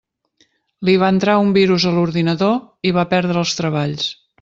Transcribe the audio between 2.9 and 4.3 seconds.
i va perdre els treballs.